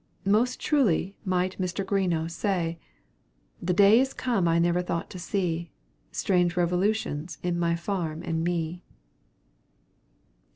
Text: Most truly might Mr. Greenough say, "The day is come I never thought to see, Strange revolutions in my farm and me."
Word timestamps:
Most 0.25 0.59
truly 0.59 1.15
might 1.23 1.59
Mr. 1.61 1.85
Greenough 1.85 2.31
say, 2.31 2.79
"The 3.61 3.71
day 3.71 3.99
is 3.99 4.15
come 4.15 4.47
I 4.47 4.57
never 4.57 4.81
thought 4.81 5.11
to 5.11 5.19
see, 5.19 5.69
Strange 6.11 6.57
revolutions 6.57 7.37
in 7.43 7.59
my 7.59 7.75
farm 7.75 8.23
and 8.23 8.43
me." 8.43 8.81